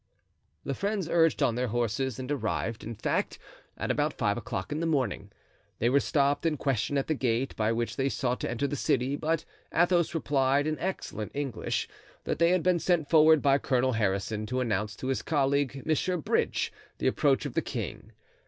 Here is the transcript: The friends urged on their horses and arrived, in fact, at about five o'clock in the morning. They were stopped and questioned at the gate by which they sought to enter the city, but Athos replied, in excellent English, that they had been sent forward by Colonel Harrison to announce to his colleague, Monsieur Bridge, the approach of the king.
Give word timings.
The 0.63 0.73
friends 0.73 1.07
urged 1.07 1.43
on 1.43 1.53
their 1.53 1.67
horses 1.67 2.17
and 2.17 2.31
arrived, 2.31 2.83
in 2.83 2.95
fact, 2.95 3.37
at 3.77 3.91
about 3.91 4.13
five 4.17 4.35
o'clock 4.35 4.71
in 4.71 4.79
the 4.79 4.87
morning. 4.87 5.29
They 5.77 5.91
were 5.91 5.99
stopped 5.99 6.43
and 6.43 6.57
questioned 6.57 6.97
at 6.97 7.05
the 7.05 7.13
gate 7.13 7.55
by 7.55 7.71
which 7.71 7.97
they 7.97 8.09
sought 8.09 8.39
to 8.39 8.49
enter 8.49 8.65
the 8.65 8.75
city, 8.75 9.15
but 9.15 9.45
Athos 9.71 10.15
replied, 10.15 10.65
in 10.65 10.79
excellent 10.79 11.33
English, 11.35 11.87
that 12.23 12.39
they 12.39 12.49
had 12.49 12.63
been 12.63 12.79
sent 12.79 13.11
forward 13.11 13.43
by 13.43 13.59
Colonel 13.59 13.91
Harrison 13.91 14.47
to 14.47 14.59
announce 14.59 14.95
to 14.95 15.05
his 15.09 15.21
colleague, 15.21 15.85
Monsieur 15.85 16.17
Bridge, 16.17 16.73
the 16.97 17.05
approach 17.05 17.45
of 17.45 17.53
the 17.53 17.61
king. 17.61 18.11